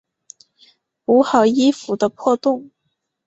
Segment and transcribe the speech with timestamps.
[1.05, 2.71] 补好衣服的破洞